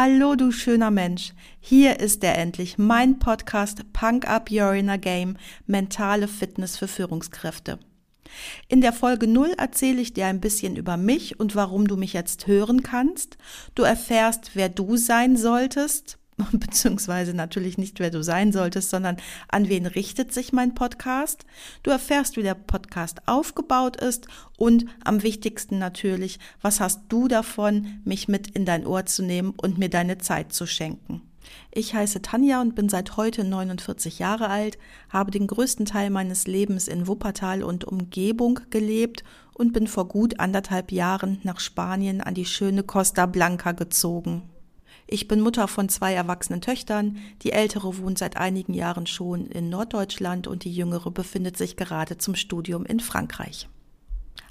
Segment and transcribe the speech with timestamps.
[0.00, 5.36] Hallo du schöner Mensch, hier ist er endlich, mein Podcast Punk Up Your Inner Game,
[5.66, 7.80] mentale Fitness für Führungskräfte.
[8.68, 12.12] In der Folge 0 erzähle ich dir ein bisschen über mich und warum du mich
[12.12, 13.38] jetzt hören kannst.
[13.74, 16.18] Du erfährst, wer du sein solltest,
[16.52, 19.16] beziehungsweise natürlich nicht, wer du sein solltest, sondern
[19.48, 21.44] an wen richtet sich mein Podcast.
[21.82, 28.00] Du erfährst, wie der Podcast aufgebaut ist und am wichtigsten natürlich, was hast du davon,
[28.04, 31.22] mich mit in dein Ohr zu nehmen und mir deine Zeit zu schenken.
[31.70, 36.46] Ich heiße Tanja und bin seit heute 49 Jahre alt, habe den größten Teil meines
[36.46, 39.24] Lebens in Wuppertal und Umgebung gelebt
[39.54, 44.42] und bin vor gut anderthalb Jahren nach Spanien an die schöne Costa Blanca gezogen.
[45.10, 47.16] Ich bin Mutter von zwei erwachsenen Töchtern.
[47.40, 52.18] Die ältere wohnt seit einigen Jahren schon in Norddeutschland und die jüngere befindet sich gerade
[52.18, 53.70] zum Studium in Frankreich.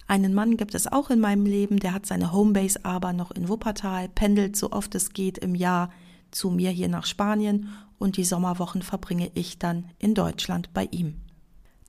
[0.08, 3.49] Einen Mann gibt es auch in meinem Leben, der hat seine Homebase aber noch in
[3.49, 5.91] Wuppertal, pendelt so oft es geht im Jahr
[6.31, 11.21] zu mir hier nach Spanien und die Sommerwochen verbringe ich dann in Deutschland bei ihm.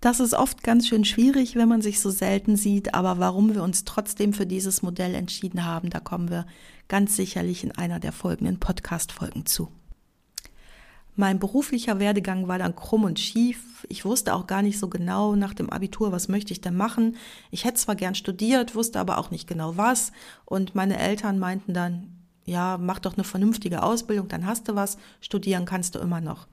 [0.01, 3.65] Das ist oft ganz schön schwierig, wenn man sich so selten sieht, aber warum wir
[3.65, 6.47] uns trotzdem für dieses Modell entschieden haben, da kommen wir
[6.87, 9.73] ganz sicherlich in einer der folgenden Podcast-Folgen zu.
[11.17, 13.85] Mein beruflicher Werdegang war dann krumm und schief.
[13.89, 17.17] Ich wusste auch gar nicht so genau nach dem Abitur, was möchte ich denn machen.
[17.51, 20.13] Ich hätte zwar gern studiert, wusste aber auch nicht genau was.
[20.45, 24.97] Und meine Eltern meinten dann, ja, mach doch eine vernünftige Ausbildung, dann hast du was,
[25.21, 26.47] studieren kannst du immer noch.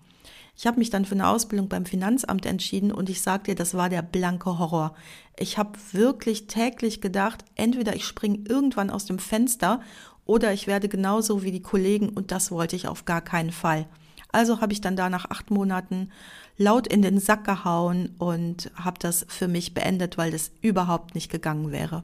[0.57, 3.73] Ich habe mich dann für eine Ausbildung beim Finanzamt entschieden und ich sag dir, das
[3.73, 4.95] war der blanke Horror.
[5.37, 9.81] Ich habe wirklich täglich gedacht, entweder ich springe irgendwann aus dem Fenster
[10.25, 13.85] oder ich werde genauso wie die Kollegen und das wollte ich auf gar keinen Fall.
[14.31, 16.09] Also habe ich dann da nach acht Monaten
[16.57, 21.29] laut in den Sack gehauen und habe das für mich beendet, weil das überhaupt nicht
[21.29, 22.03] gegangen wäre.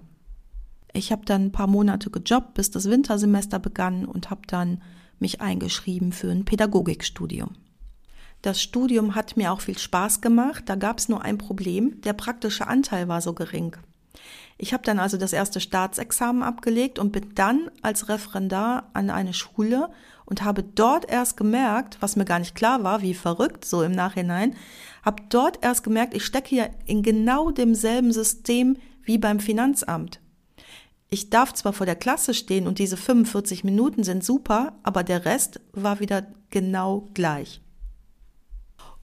[0.94, 4.81] Ich habe dann ein paar Monate gejobbt, bis das Wintersemester begann und habe dann
[5.20, 7.52] mich eingeschrieben für ein Pädagogikstudium.
[8.41, 10.63] Das Studium hat mir auch viel Spaß gemacht.
[10.66, 12.02] Da gab es nur ein Problem.
[12.02, 13.75] Der praktische Anteil war so gering.
[14.57, 19.34] Ich habe dann also das erste Staatsexamen abgelegt und bin dann als Referendar an eine
[19.34, 19.90] Schule
[20.25, 23.91] und habe dort erst gemerkt, was mir gar nicht klar war, wie verrückt so im
[23.91, 24.56] Nachhinein,
[25.03, 30.19] habe dort erst gemerkt, ich stecke hier in genau demselben System wie beim Finanzamt.
[31.09, 35.25] Ich darf zwar vor der Klasse stehen und diese 45 Minuten sind super, aber der
[35.25, 37.62] Rest war wieder genau gleich.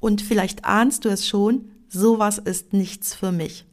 [0.00, 3.64] Und vielleicht ahnst du es schon, sowas ist nichts für mich.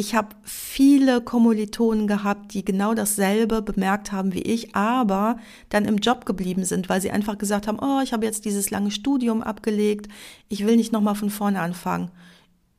[0.00, 5.38] Ich habe viele Kommilitonen gehabt, die genau dasselbe bemerkt haben wie ich, aber
[5.70, 8.70] dann im Job geblieben sind, weil sie einfach gesagt haben, oh, ich habe jetzt dieses
[8.70, 10.06] lange Studium abgelegt,
[10.48, 12.12] ich will nicht nochmal von vorne anfangen.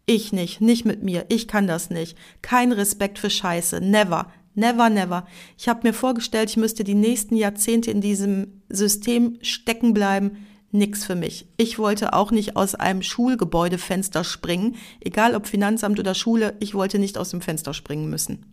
[0.06, 2.18] Ich nicht, nicht mit mir, ich kann das nicht.
[2.42, 5.28] Kein Respekt für Scheiße, never, never, never.
[5.58, 10.38] Ich habe mir vorgestellt, ich müsste die nächsten Jahrzehnte in diesem System stecken bleiben
[10.72, 11.48] nix für mich.
[11.58, 17.00] Ich wollte auch nicht aus einem Schulgebäudefenster springen, egal ob Finanzamt oder Schule, ich wollte
[17.00, 18.46] nicht aus dem Fenster springen müssen.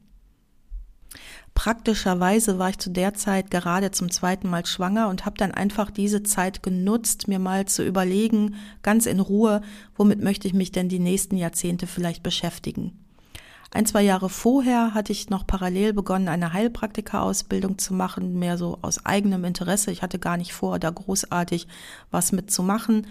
[1.55, 5.91] Praktischerweise war ich zu der Zeit gerade zum zweiten Mal schwanger und habe dann einfach
[5.91, 9.63] diese Zeit genutzt, mir mal zu überlegen, ganz in Ruhe,
[9.97, 13.06] womit möchte ich mich denn die nächsten Jahrzehnte vielleicht beschäftigen.
[13.71, 18.79] Ein, zwei Jahre vorher hatte ich noch parallel begonnen, eine Heilpraktika-Ausbildung zu machen, mehr so
[18.83, 19.91] aus eigenem Interesse.
[19.91, 21.67] Ich hatte gar nicht vor, da großartig
[22.11, 23.07] was mitzumachen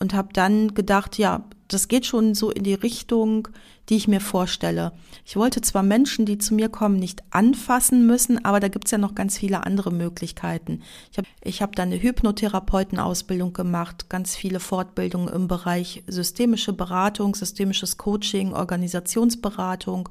[0.00, 3.48] und habe dann gedacht, ja, das geht schon so in die Richtung,
[3.88, 4.92] die ich mir vorstelle.
[5.24, 8.98] Ich wollte zwar Menschen, die zu mir kommen, nicht anfassen müssen, aber da gibt's ja
[8.98, 10.82] noch ganz viele andere Möglichkeiten.
[11.12, 17.34] Ich habe ich hab dann eine Hypnotherapeutenausbildung gemacht, ganz viele Fortbildungen im Bereich systemische Beratung,
[17.34, 20.08] systemisches Coaching, Organisationsberatung.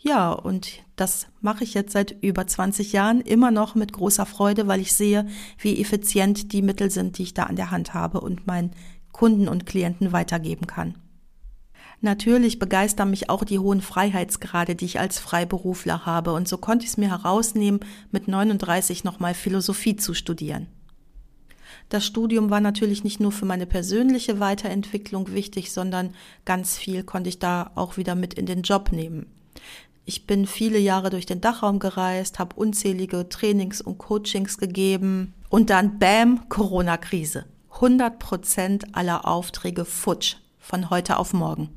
[0.00, 4.66] Ja, und das mache ich jetzt seit über 20 Jahren immer noch mit großer Freude,
[4.66, 5.26] weil ich sehe,
[5.58, 8.72] wie effizient die Mittel sind, die ich da an der Hand habe und mein
[9.12, 10.96] Kunden und Klienten weitergeben kann.
[12.00, 16.84] Natürlich begeistern mich auch die hohen Freiheitsgrade, die ich als Freiberufler habe, und so konnte
[16.84, 17.80] ich es mir herausnehmen,
[18.10, 20.66] mit 39 nochmal Philosophie zu studieren.
[21.88, 27.28] Das Studium war natürlich nicht nur für meine persönliche Weiterentwicklung wichtig, sondern ganz viel konnte
[27.28, 29.26] ich da auch wieder mit in den Job nehmen.
[30.04, 35.70] Ich bin viele Jahre durch den Dachraum gereist, habe unzählige Trainings und Coachings gegeben und
[35.70, 37.44] dann Bam, Corona-Krise.
[37.74, 40.36] 100 Prozent aller Aufträge futsch.
[40.58, 41.70] von heute auf morgen.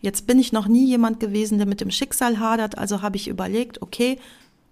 [0.00, 3.28] Jetzt bin ich noch nie jemand gewesen, der mit dem Schicksal hadert, also habe ich
[3.28, 4.18] überlegt, okay,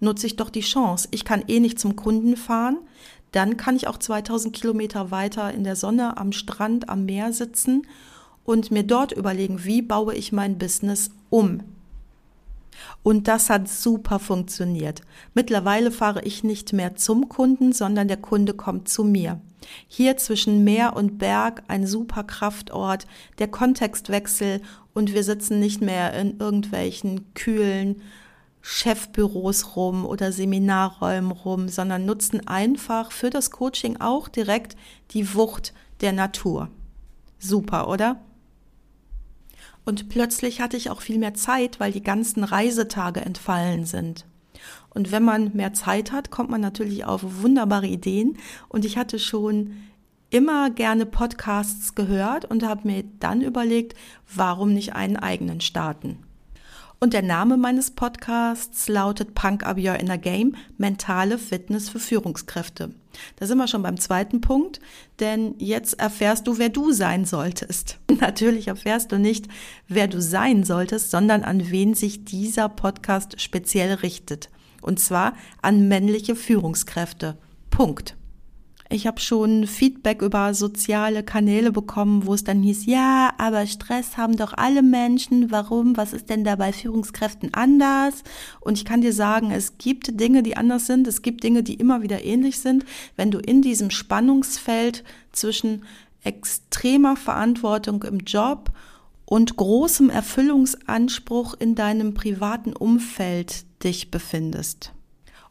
[0.00, 1.08] nutze ich doch die Chance.
[1.10, 2.78] Ich kann eh nicht zum Kunden fahren,
[3.32, 7.86] dann kann ich auch 2000 Kilometer weiter in der Sonne am Strand, am Meer sitzen
[8.44, 11.60] und mir dort überlegen, wie baue ich mein Business um.
[13.02, 15.02] Und das hat super funktioniert.
[15.34, 19.40] Mittlerweile fahre ich nicht mehr zum Kunden, sondern der Kunde kommt zu mir.
[19.86, 23.06] Hier zwischen Meer und Berg ein super Kraftort,
[23.38, 24.62] der Kontextwechsel
[24.94, 28.02] und wir sitzen nicht mehr in irgendwelchen kühlen
[28.60, 34.76] Chefbüros rum oder Seminarräumen rum, sondern nutzen einfach für das Coaching auch direkt
[35.12, 36.68] die Wucht der Natur.
[37.38, 38.20] Super, oder?
[39.88, 44.26] Und plötzlich hatte ich auch viel mehr Zeit, weil die ganzen Reisetage entfallen sind.
[44.90, 48.36] Und wenn man mehr Zeit hat, kommt man natürlich auf wunderbare Ideen.
[48.68, 49.78] Und ich hatte schon
[50.28, 53.96] immer gerne Podcasts gehört und habe mir dann überlegt,
[54.34, 56.18] warum nicht einen eigenen starten.
[57.00, 62.90] Und der Name meines Podcasts lautet Punk Up Your Inner Game, mentale Fitness für Führungskräfte.
[63.36, 64.80] Da sind wir schon beim zweiten Punkt,
[65.20, 67.98] denn jetzt erfährst du, wer du sein solltest.
[68.20, 69.46] Natürlich erfährst du nicht,
[69.88, 74.50] wer du sein solltest, sondern an wen sich dieser Podcast speziell richtet.
[74.82, 77.38] Und zwar an männliche Führungskräfte.
[77.70, 78.17] Punkt.
[78.90, 84.16] Ich habe schon Feedback über soziale Kanäle bekommen, wo es dann hieß, ja, aber Stress
[84.16, 85.50] haben doch alle Menschen.
[85.50, 85.98] Warum?
[85.98, 88.22] Was ist denn da bei Führungskräften anders?
[88.60, 91.06] Und ich kann dir sagen, es gibt Dinge, die anders sind.
[91.06, 92.86] Es gibt Dinge, die immer wieder ähnlich sind.
[93.14, 95.82] Wenn du in diesem Spannungsfeld zwischen
[96.24, 98.70] extremer Verantwortung im Job
[99.26, 104.94] und großem Erfüllungsanspruch in deinem privaten Umfeld dich befindest.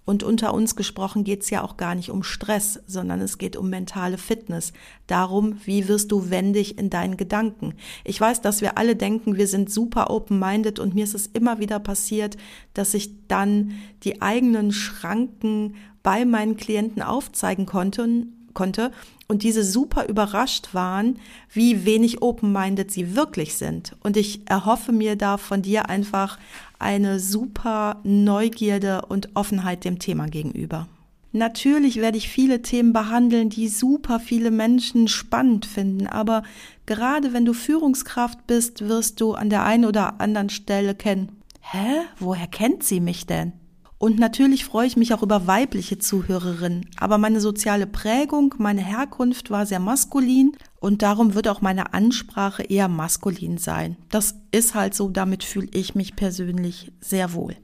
[0.07, 3.57] Und unter uns gesprochen geht es ja auch gar nicht um Stress, sondern es geht
[3.57, 4.71] um mentale Fitness.
[5.05, 7.73] Darum, wie wirst du wendig in deinen Gedanken.
[8.05, 11.59] Ich weiß, dass wir alle denken, wir sind super open-minded und mir ist es immer
[11.59, 12.37] wieder passiert,
[12.73, 13.73] dass ich dann
[14.05, 18.91] die eigenen Schranken bei meinen Klienten aufzeigen konnte konnte
[19.27, 21.19] und diese super überrascht waren,
[21.51, 23.95] wie wenig open-minded sie wirklich sind.
[24.01, 26.39] Und ich erhoffe mir da von dir einfach
[26.79, 30.87] eine super Neugierde und Offenheit dem Thema gegenüber.
[31.33, 36.43] Natürlich werde ich viele Themen behandeln, die super viele Menschen spannend finden, aber
[36.85, 41.43] gerade wenn du Führungskraft bist, wirst du an der einen oder anderen Stelle kennen.
[41.59, 42.01] Hä?
[42.17, 43.51] Woher kennt sie mich denn?
[43.99, 46.85] Und natürlich freue ich mich auch über weibliche Zuhörerinnen.
[46.97, 52.63] Aber meine soziale Prägung, meine Herkunft war sehr maskulin und darum wird auch meine Ansprache
[52.63, 53.97] eher maskulin sein.
[54.09, 57.55] Das ist halt so, damit fühle ich mich persönlich sehr wohl.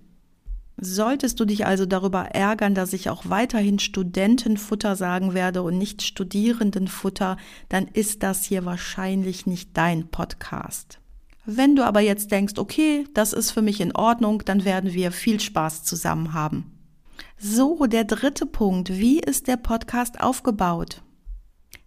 [0.78, 6.02] Solltest du dich also darüber ärgern, dass ich auch weiterhin Studentenfutter sagen werde und nicht
[6.02, 7.38] Studierendenfutter,
[7.70, 11.00] dann ist das hier wahrscheinlich nicht dein Podcast.
[11.46, 15.12] Wenn du aber jetzt denkst, okay, das ist für mich in Ordnung, dann werden wir
[15.12, 16.72] viel Spaß zusammen haben.
[17.38, 18.90] So, der dritte Punkt.
[18.90, 21.02] Wie ist der Podcast aufgebaut?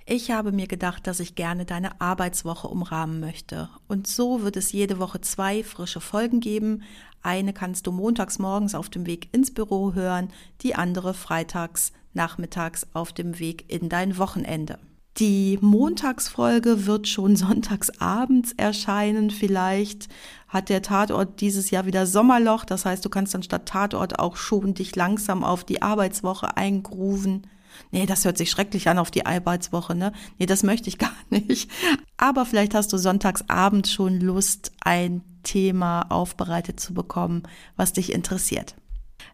[0.04, 3.70] Ich habe mir gedacht, dass ich gerne deine Arbeitswoche umrahmen möchte.
[3.88, 6.82] Und so wird es jede Woche zwei frische Folgen geben.
[7.22, 10.28] Eine kannst du montags morgens auf dem Weg ins Büro hören,
[10.60, 14.78] die andere freitags nachmittags auf dem Weg in dein Wochenende.
[15.18, 19.30] Die Montagsfolge wird schon sonntags abends erscheinen.
[19.30, 20.08] Vielleicht
[20.48, 22.64] hat der Tatort dieses Jahr wieder Sommerloch.
[22.64, 27.46] Das heißt, du kannst dann statt Tatort auch schon dich langsam auf die Arbeitswoche eingrufen.
[27.90, 30.12] Nee, das hört sich schrecklich an auf die Arbeitswoche, ne?
[30.38, 31.70] Nee, das möchte ich gar nicht.
[32.16, 37.44] Aber vielleicht hast du sonntagsabend schon Lust, ein Thema aufbereitet zu bekommen,
[37.76, 38.76] was dich interessiert.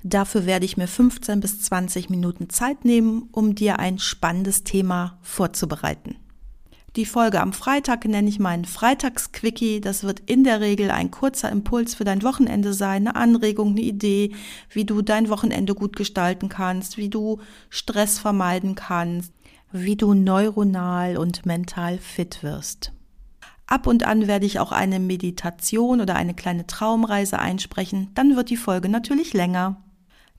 [0.02, 5.18] Dafür werde ich mir 15 bis 20 Minuten Zeit nehmen, um dir ein spannendes Thema
[5.22, 6.16] vorzubereiten.
[6.96, 9.80] Die Folge am Freitag nenne ich meinen Freitagsquickie.
[9.80, 13.80] Das wird in der Regel ein kurzer Impuls für dein Wochenende sein, eine Anregung, eine
[13.80, 14.34] Idee,
[14.68, 19.32] wie du dein Wochenende gut gestalten kannst, wie du Stress vermeiden kannst,
[19.70, 22.92] wie du neuronal und mental fit wirst.
[23.72, 28.50] Ab und an werde ich auch eine Meditation oder eine kleine Traumreise einsprechen, dann wird
[28.50, 29.82] die Folge natürlich länger.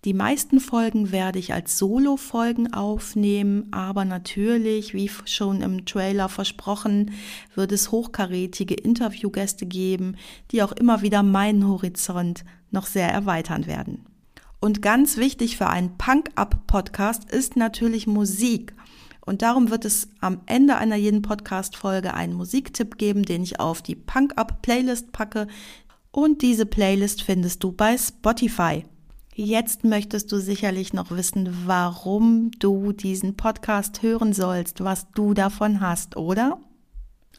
[0.05, 7.09] Die meisten Folgen werde ich als Solo-Folgen aufnehmen, aber natürlich, wie schon im Trailer versprochen,
[7.55, 10.15] wird es hochkarätige Interviewgäste geben,
[10.51, 14.05] die auch immer wieder meinen Horizont noch sehr erweitern werden.
[14.59, 18.75] Und ganz wichtig für einen Punk-Up-Podcast ist natürlich Musik.
[19.25, 23.81] Und darum wird es am Ende einer jeden Podcast-Folge einen Musiktipp geben, den ich auf
[23.81, 25.47] die Punk-Up-Playlist packe.
[26.11, 28.83] Und diese Playlist findest du bei Spotify.
[29.35, 35.79] Jetzt möchtest du sicherlich noch wissen, warum du diesen Podcast hören sollst, was du davon
[35.79, 36.59] hast, oder?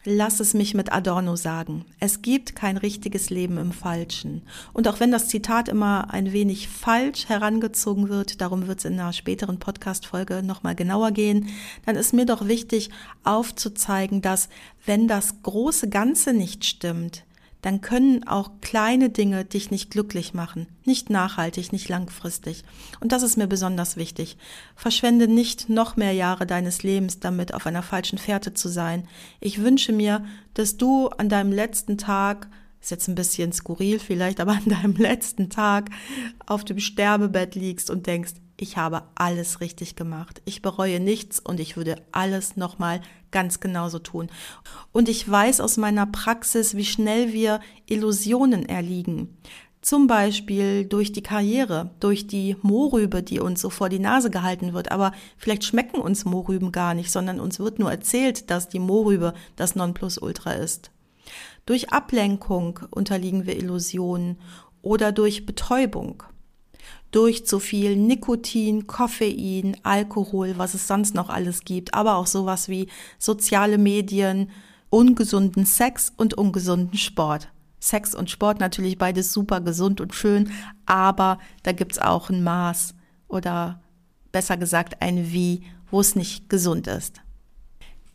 [0.06, 1.86] Lass es mich mit Adorno sagen.
[1.98, 4.42] Es gibt kein richtiges Leben im Falschen.
[4.74, 9.00] Und auch wenn das Zitat immer ein wenig falsch herangezogen wird, darum wird es in
[9.00, 11.48] einer späteren Podcast-Folge nochmal genauer gehen,
[11.86, 12.90] dann ist mir doch wichtig
[13.22, 14.50] aufzuzeigen, dass
[14.84, 17.24] wenn das große Ganze nicht stimmt,
[17.64, 22.62] dann können auch kleine Dinge dich nicht glücklich machen, nicht nachhaltig, nicht langfristig.
[23.00, 24.36] Und das ist mir besonders wichtig.
[24.76, 29.08] Verschwende nicht noch mehr Jahre deines Lebens damit, auf einer falschen Fährte zu sein.
[29.40, 32.48] Ich wünsche mir, dass du an deinem letzten Tag
[32.82, 35.88] ist jetzt ein bisschen skurril vielleicht, aber an deinem letzten Tag
[36.44, 40.40] auf dem Sterbebett liegst und denkst, ich habe alles richtig gemacht.
[40.44, 44.28] Ich bereue nichts und ich würde alles nochmal ganz genauso tun.
[44.92, 49.36] Und ich weiß aus meiner Praxis, wie schnell wir Illusionen erliegen.
[49.82, 54.72] Zum Beispiel durch die Karriere, durch die Mohrrübe, die uns so vor die Nase gehalten
[54.72, 54.92] wird.
[54.92, 59.34] Aber vielleicht schmecken uns Mohrrüben gar nicht, sondern uns wird nur erzählt, dass die Mohrrübe
[59.56, 60.90] das Nonplusultra ist.
[61.66, 64.38] Durch Ablenkung unterliegen wir Illusionen
[64.80, 66.22] oder durch Betäubung
[67.10, 72.68] durch zu viel Nikotin, Koffein, Alkohol, was es sonst noch alles gibt, aber auch sowas
[72.68, 72.88] wie
[73.18, 74.50] soziale Medien,
[74.90, 77.48] ungesunden Sex und ungesunden Sport.
[77.80, 80.50] Sex und Sport natürlich beides super gesund und schön,
[80.86, 82.94] aber da gibt's auch ein Maß
[83.28, 83.80] oder
[84.32, 87.23] besser gesagt ein Wie, wo es nicht gesund ist.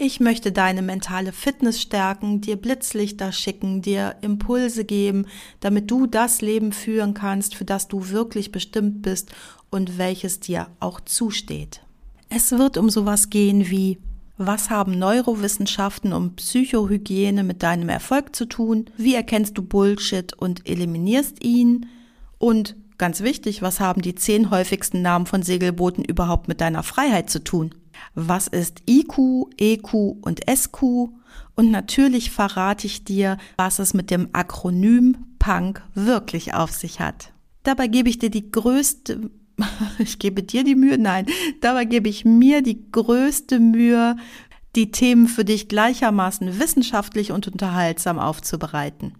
[0.01, 5.25] Ich möchte deine mentale Fitness stärken, dir Blitzlichter schicken, dir Impulse geben,
[5.59, 9.33] damit du das Leben führen kannst, für das du wirklich bestimmt bist
[9.69, 11.81] und welches dir auch zusteht.
[12.29, 13.97] Es wird um sowas gehen wie
[14.37, 18.85] was haben Neurowissenschaften und Psychohygiene mit deinem Erfolg zu tun?
[18.95, 21.87] Wie erkennst du Bullshit und eliminierst ihn?
[22.37, 27.29] Und ganz wichtig, was haben die zehn häufigsten Namen von Segelbooten überhaupt mit deiner Freiheit
[27.29, 27.75] zu tun?
[28.15, 31.09] Was ist IQ, EQ und SQ
[31.55, 37.33] und natürlich verrate ich dir, was es mit dem Akronym Punk wirklich auf sich hat.
[37.63, 39.29] Dabei gebe ich dir die größte,
[39.99, 41.25] ich gebe dir die Mühe, nein,
[41.61, 44.15] dabei gebe ich mir die größte Mühe,
[44.75, 49.15] die Themen für dich gleichermaßen wissenschaftlich und unterhaltsam aufzubereiten.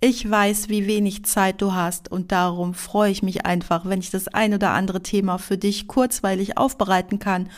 [0.00, 4.10] Ich weiß, wie wenig Zeit du hast und darum freue ich mich einfach, wenn ich
[4.10, 7.48] das ein oder andere Thema für dich kurzweilig aufbereiten kann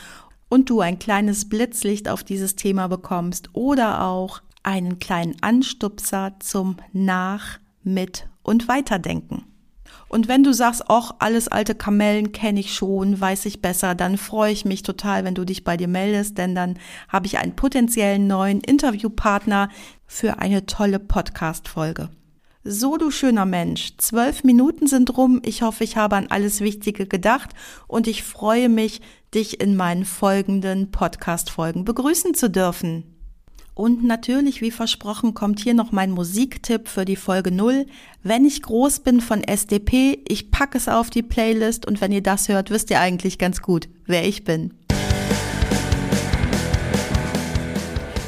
[0.49, 6.77] und du ein kleines Blitzlicht auf dieses Thema bekommst oder auch einen kleinen Anstupser zum
[6.93, 9.45] Nach-, Mit- und Weiterdenken.
[10.09, 14.17] Und wenn du sagst, auch alles alte Kamellen kenne ich schon, weiß ich besser, dann
[14.17, 17.55] freue ich mich total, wenn du dich bei dir meldest, denn dann habe ich einen
[17.55, 19.69] potenziellen neuen Interviewpartner
[20.05, 22.09] für eine tolle Podcast-Folge.
[22.69, 25.41] So, du schöner Mensch, zwölf Minuten sind rum.
[25.45, 27.51] Ich hoffe, ich habe an alles Wichtige gedacht
[27.87, 28.99] und ich freue mich,
[29.33, 33.05] dich in meinen folgenden Podcast-Folgen begrüßen zu dürfen.
[33.73, 37.85] Und natürlich, wie versprochen, kommt hier noch mein Musiktipp für die Folge 0.
[38.21, 42.23] Wenn ich groß bin von SDP, ich packe es auf die Playlist und wenn ihr
[42.23, 44.76] das hört, wisst ihr eigentlich ganz gut, wer ich bin.